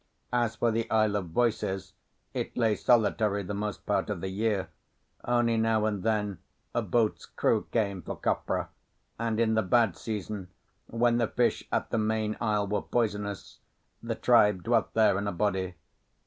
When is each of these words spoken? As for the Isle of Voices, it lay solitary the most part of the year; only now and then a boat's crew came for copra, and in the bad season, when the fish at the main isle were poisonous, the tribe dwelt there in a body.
As 0.33 0.55
for 0.55 0.71
the 0.71 0.89
Isle 0.89 1.15
of 1.17 1.27
Voices, 1.29 1.93
it 2.33 2.57
lay 2.57 2.73
solitary 2.75 3.43
the 3.43 3.53
most 3.53 3.85
part 3.85 4.09
of 4.09 4.19
the 4.19 4.29
year; 4.29 4.69
only 5.25 5.57
now 5.57 5.85
and 5.85 6.01
then 6.01 6.39
a 6.73 6.81
boat's 6.81 7.27
crew 7.27 7.67
came 7.71 8.01
for 8.01 8.15
copra, 8.15 8.69
and 9.19 9.39
in 9.39 9.53
the 9.53 9.61
bad 9.61 9.95
season, 9.95 10.47
when 10.87 11.19
the 11.19 11.27
fish 11.27 11.67
at 11.71 11.91
the 11.91 11.99
main 11.99 12.35
isle 12.41 12.65
were 12.65 12.81
poisonous, 12.81 13.59
the 14.01 14.15
tribe 14.15 14.63
dwelt 14.63 14.91
there 14.95 15.19
in 15.19 15.27
a 15.27 15.31
body. 15.31 15.75